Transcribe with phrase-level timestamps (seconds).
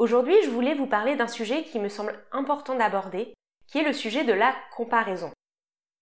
[0.00, 3.34] Aujourd'hui, je voulais vous parler d'un sujet qui me semble important d'aborder,
[3.66, 5.30] qui est le sujet de la comparaison.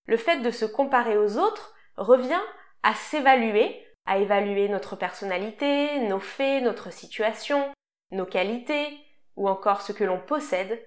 [0.07, 2.41] Le fait de se comparer aux autres revient
[2.85, 7.73] à s'évaluer, à évaluer notre personnalité, nos faits, notre situation,
[8.13, 8.97] nos qualités,
[9.35, 10.87] ou encore ce que l'on possède,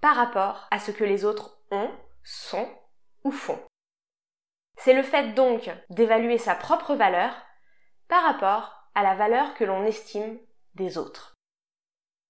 [0.00, 1.90] par rapport à ce que les autres ont,
[2.22, 2.68] sont
[3.24, 3.58] ou font.
[4.76, 7.34] C'est le fait donc d'évaluer sa propre valeur
[8.06, 10.38] par rapport à la valeur que l'on estime
[10.76, 11.34] des autres.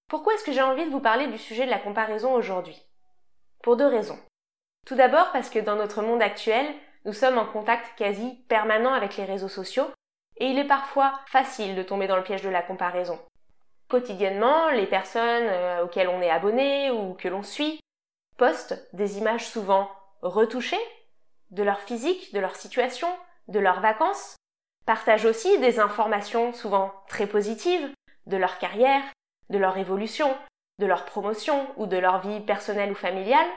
[0.09, 2.83] Pourquoi est-ce que j'ai envie de vous parler du sujet de la comparaison aujourd'hui?
[3.63, 4.19] Pour deux raisons.
[4.87, 6.67] Tout d'abord parce que dans notre monde actuel,
[7.05, 9.87] nous sommes en contact quasi permanent avec les réseaux sociaux
[10.39, 13.19] et il est parfois facile de tomber dans le piège de la comparaison.
[13.91, 17.79] Quotidiennement, les personnes euh, auxquelles on est abonné ou que l'on suit
[18.39, 19.91] postent des images souvent
[20.23, 20.81] retouchées
[21.51, 23.09] de leur physique, de leur situation,
[23.49, 24.37] de leurs vacances,
[24.87, 27.91] partagent aussi des informations souvent très positives
[28.27, 29.03] de leur carrière,
[29.51, 30.37] de leur évolution,
[30.79, 33.49] de leur promotion ou de leur vie personnelle ou familiale.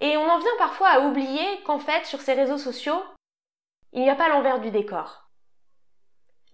[0.00, 3.02] Et on en vient parfois à oublier qu'en fait, sur ces réseaux sociaux,
[3.92, 5.30] il n'y a pas l'envers du décor.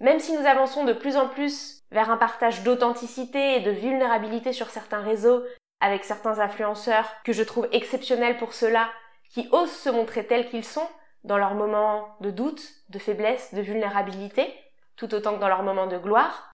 [0.01, 4.53] Même si nous avançons de plus en plus vers un partage d'authenticité et de vulnérabilité
[4.53, 5.43] sur certains réseaux
[5.81, 8.91] avec certains influenceurs que je trouve exceptionnels pour cela,
[9.31, 10.89] qui osent se montrer tels qu'ils sont,
[11.25, 14.55] dans leurs moments de doute, de faiblesse, de vulnérabilité,
[14.97, 16.53] tout autant que dans leurs moments de gloire.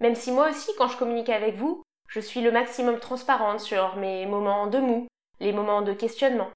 [0.00, 3.96] Même si moi aussi, quand je communique avec vous, je suis le maximum transparente sur
[3.96, 5.06] mes moments de mou,
[5.40, 6.50] les moments de questionnement.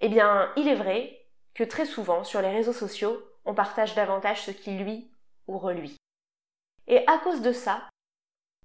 [0.00, 4.42] Eh bien, il est vrai que très souvent, sur les réseaux sociaux, on partage davantage
[4.42, 5.10] ce qui lui
[5.46, 5.96] ou reluit.
[6.86, 7.88] Et à cause de ça,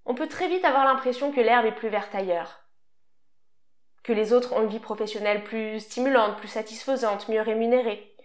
[0.06, 2.64] on peut très vite avoir l'impression que l'herbe est plus verte ailleurs,
[4.04, 8.16] que les autres ont une vie professionnelle plus stimulante, plus satisfaisante, mieux rémunérée,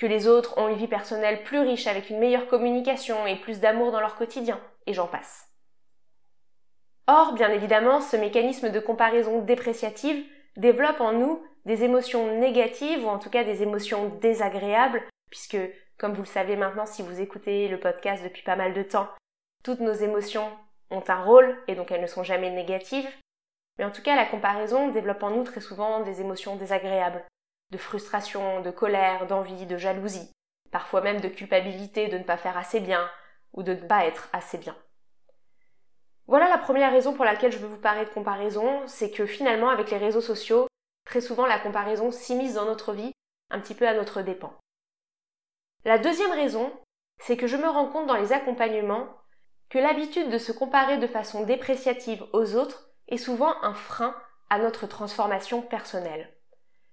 [0.00, 3.60] que les autres ont une vie personnelle plus riche avec une meilleure communication et plus
[3.60, 5.46] d'amour dans leur quotidien, et j'en passe.
[7.06, 10.24] Or, bien évidemment, ce mécanisme de comparaison dépréciative
[10.56, 15.58] développe en nous des émotions négatives ou en tout cas des émotions désagréables, puisque,
[15.98, 19.08] comme vous le savez maintenant si vous écoutez le podcast depuis pas mal de temps,
[19.62, 20.50] toutes nos émotions
[20.90, 23.08] ont un rôle et donc elles ne sont jamais négatives.
[23.78, 27.22] Mais en tout cas, la comparaison développe en nous très souvent des émotions désagréables,
[27.70, 30.32] de frustration, de colère, d'envie, de jalousie,
[30.70, 33.08] parfois même de culpabilité de ne pas faire assez bien
[33.52, 34.76] ou de ne pas être assez bien.
[36.26, 39.68] Voilà la première raison pour laquelle je veux vous parler de comparaison, c'est que finalement
[39.68, 40.68] avec les réseaux sociaux,
[41.04, 43.12] très souvent la comparaison s'immisce dans notre vie
[43.50, 44.56] un petit peu à notre dépens.
[45.84, 46.72] La deuxième raison,
[47.18, 49.08] c'est que je me rends compte dans les accompagnements
[49.70, 54.14] que l'habitude de se comparer de façon dépréciative aux autres est souvent un frein
[54.50, 56.36] à notre transformation personnelle.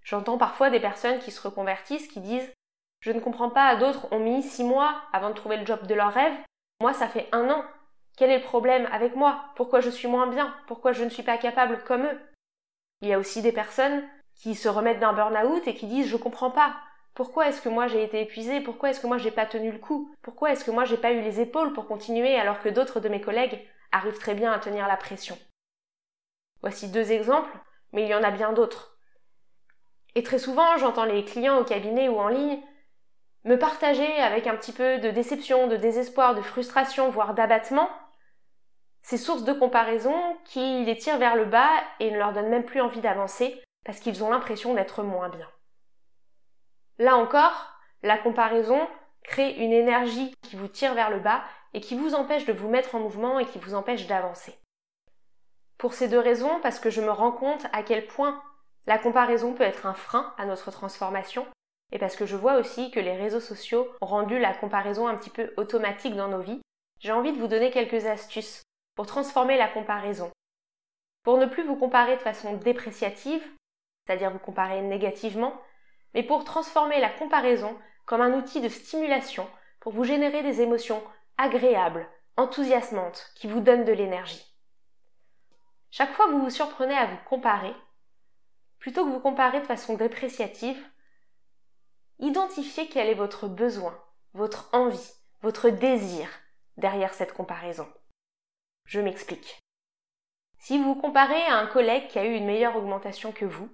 [0.08, 2.50] J'entends parfois des personnes qui se reconvertissent qui disent
[3.02, 5.94] Je ne comprends pas, d'autres ont mis six mois avant de trouver le job de
[5.94, 6.34] leur rêve.
[6.80, 7.66] Moi, ça fait un an.
[8.16, 9.44] Quel est le problème avec moi?
[9.58, 10.56] Pourquoi je suis moins bien?
[10.66, 12.20] Pourquoi je ne suis pas capable comme eux
[13.02, 14.02] Il y a aussi des personnes
[14.34, 16.78] qui se remettent d'un burn-out et qui disent Je comprends pas.
[17.14, 18.62] Pourquoi est-ce que moi j'ai été épuisée?
[18.62, 20.10] Pourquoi est-ce que moi j'ai pas tenu le coup?
[20.22, 23.10] Pourquoi est-ce que moi j'ai pas eu les épaules pour continuer alors que d'autres de
[23.10, 23.60] mes collègues
[23.92, 25.38] arrivent très bien à tenir la pression
[26.62, 27.58] Voici deux exemples,
[27.92, 28.97] mais il y en a bien d'autres.
[30.18, 32.60] Et très souvent, j'entends les clients au cabinet ou en ligne
[33.44, 37.88] me partager avec un petit peu de déception, de désespoir, de frustration, voire d'abattement,
[39.04, 41.70] ces sources de comparaison qui les tirent vers le bas
[42.00, 45.48] et ne leur donnent même plus envie d'avancer parce qu'ils ont l'impression d'être moins bien.
[46.98, 48.88] Là encore, la comparaison
[49.22, 51.44] crée une énergie qui vous tire vers le bas
[51.76, 54.58] et qui vous empêche de vous mettre en mouvement et qui vous empêche d'avancer.
[55.78, 58.42] Pour ces deux raisons, parce que je me rends compte à quel point
[58.88, 61.46] la comparaison peut être un frein à notre transformation,
[61.92, 65.16] et parce que je vois aussi que les réseaux sociaux ont rendu la comparaison un
[65.16, 66.62] petit peu automatique dans nos vies,
[67.00, 68.64] j'ai envie de vous donner quelques astuces
[68.96, 70.32] pour transformer la comparaison.
[71.24, 73.46] Pour ne plus vous comparer de façon dépréciative,
[74.06, 75.54] c'est-à-dire vous comparer négativement,
[76.14, 79.48] mais pour transformer la comparaison comme un outil de stimulation
[79.82, 81.04] pour vous générer des émotions
[81.38, 84.46] agréables, enthousiasmantes, qui vous donnent de l'énergie.
[85.92, 87.74] Chaque fois que vous vous surprenez à vous comparer,
[88.80, 90.82] plutôt que vous comparer de façon dépréciative,
[92.20, 93.98] identifiez quel est votre besoin,
[94.34, 96.28] votre envie, votre désir
[96.78, 97.88] derrière cette comparaison.
[98.86, 99.60] Je m'explique.
[100.60, 103.70] Si vous vous comparez à un collègue qui a eu une meilleure augmentation que vous,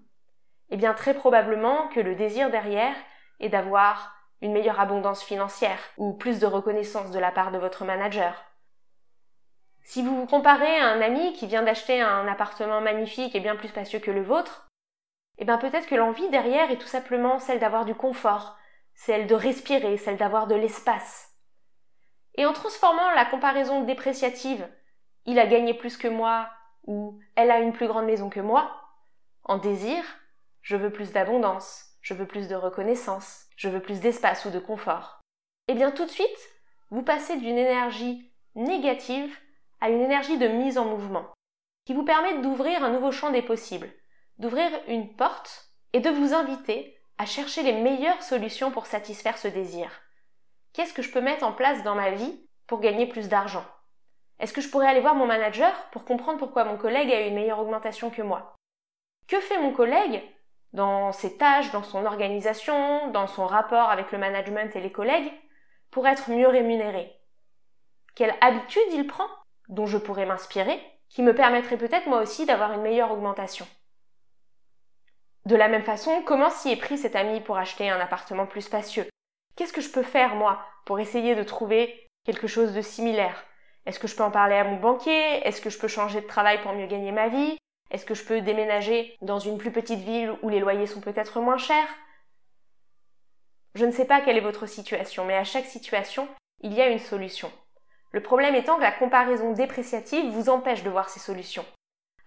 [0.70, 2.96] eh bien très probablement que le désir derrière
[3.40, 7.86] est d'avoir une meilleure abondance financière ou plus de reconnaissance de la part de votre
[7.86, 8.44] manager.
[9.84, 13.56] Si vous vous comparez à un ami qui vient d'acheter un appartement magnifique et bien
[13.56, 14.70] plus spacieux que le vôtre,
[15.44, 18.56] eh bien peut-être que l'envie derrière est tout simplement celle d'avoir du confort,
[18.94, 21.34] celle de respirer, celle d'avoir de l'espace.
[22.36, 24.66] Et en transformant la comparaison dépréciative
[25.26, 26.48] il a gagné plus que moi
[26.86, 28.72] ou elle a une plus grande maison que moi
[29.44, 30.02] en désir,
[30.62, 34.60] je veux plus d'abondance, je veux plus de reconnaissance, je veux plus d'espace ou de
[34.60, 35.20] confort.
[35.68, 36.50] Eh bien tout de suite,
[36.90, 39.38] vous passez d'une énergie négative
[39.82, 41.34] à une énergie de mise en mouvement,
[41.84, 43.92] qui vous permet d'ouvrir un nouveau champ des possibles,
[44.38, 49.48] d'ouvrir une porte et de vous inviter à chercher les meilleures solutions pour satisfaire ce
[49.48, 49.90] désir.
[50.74, 53.66] Qu'est-ce que je peux mettre en place dans ma vie pour gagner plus d'argent?
[54.40, 57.28] Est-ce que je pourrais aller voir mon manager pour comprendre pourquoi mon collègue a eu
[57.28, 58.56] une meilleure augmentation que moi?
[59.28, 60.22] Que fait mon collègue
[60.74, 65.32] dans ses tâches, dans son organisation, dans son rapport avec le management et les collègues
[65.92, 67.14] pour être mieux rémunéré?
[68.16, 69.28] Quelle habitude il prend
[69.70, 73.68] dont je pourrais m'inspirer qui me permettrait peut-être moi aussi d'avoir une meilleure augmentation?
[75.46, 78.62] De la même façon, comment s'y est pris cet ami pour acheter un appartement plus
[78.62, 79.08] spacieux?
[79.56, 83.44] Qu'est-ce que je peux faire, moi, pour essayer de trouver quelque chose de similaire?
[83.86, 85.46] Est-ce que je peux en parler à mon banquier?
[85.46, 87.58] Est-ce que je peux changer de travail pour mieux gagner ma vie?
[87.92, 91.42] Est-ce que je peux déménager dans une plus petite ville où les loyers sont peut-être
[91.42, 91.90] moins chers?
[93.76, 96.28] Je ne sais pas quelle est votre situation, mais à chaque situation,
[96.62, 97.52] il y a une solution.
[98.12, 101.66] Le problème étant que la comparaison dépréciative vous empêche de voir ces solutions.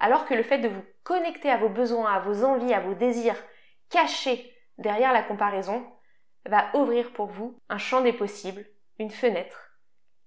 [0.01, 2.95] Alors que le fait de vous connecter à vos besoins, à vos envies, à vos
[2.95, 3.41] désirs
[3.91, 5.87] cachés derrière la comparaison
[6.47, 8.67] va ouvrir pour vous un champ des possibles,
[8.99, 9.79] une fenêtre,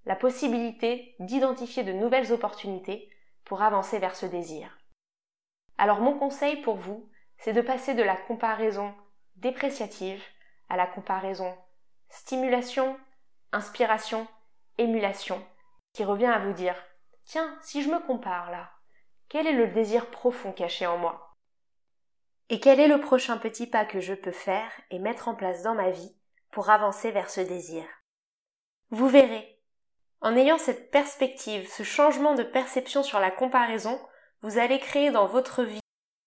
[0.05, 3.09] la possibilité d'identifier de nouvelles opportunités
[3.43, 4.79] pour avancer vers ce désir.
[5.77, 8.95] Alors mon conseil pour vous, c'est de passer de la comparaison
[9.35, 10.23] dépréciative
[10.69, 11.57] à la comparaison
[12.07, 12.97] stimulation,
[13.51, 14.29] inspiration,
[14.77, 15.45] émulation,
[15.91, 16.81] qui revient à vous dire
[17.25, 18.71] Tiens, si je me compare là,
[19.29, 21.37] quel est le désir profond caché en moi?
[22.49, 25.61] Et quel est le prochain petit pas que je peux faire et mettre en place
[25.61, 26.15] dans ma vie
[26.49, 27.83] pour avancer vers ce désir?
[28.89, 29.61] Vous verrez.
[30.21, 34.01] En ayant cette perspective, ce changement de perception sur la comparaison,
[34.41, 35.79] vous allez créer dans votre vie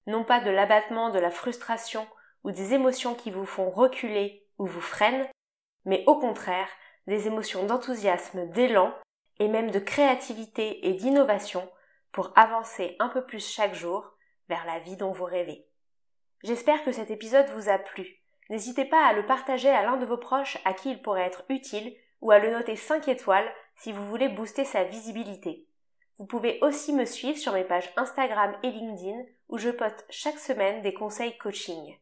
[0.07, 2.07] non pas de l'abattement, de la frustration
[2.45, 5.29] ou des émotions qui vous font reculer ou vous freinent,
[5.85, 6.69] mais au contraire
[7.09, 8.95] des émotions d'enthousiasme, d'élan
[9.41, 11.69] et même de créativité et d'innovation
[12.13, 14.13] pour avancer un peu plus chaque jour
[14.49, 15.67] vers la vie dont vous rêvez.
[16.45, 18.21] J'espère que cet épisode vous a plu.
[18.51, 21.45] N'hésitez pas à le partager à l'un de vos proches à qui il pourrait être
[21.49, 25.67] utile ou à le noter 5 étoiles si vous voulez booster sa visibilité.
[26.19, 30.39] Vous pouvez aussi me suivre sur mes pages Instagram et LinkedIn où je poste chaque
[30.39, 31.99] semaine des conseils coaching.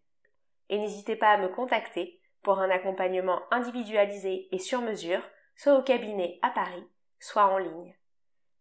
[0.68, 5.22] Et n'hésitez pas à me contacter pour un accompagnement individualisé et sur mesure,
[5.56, 6.86] soit au cabinet à Paris,
[7.18, 7.94] soit en ligne.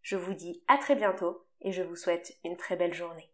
[0.02, 3.30] Je vous dis à très bientôt et je vous souhaite une très belle journée.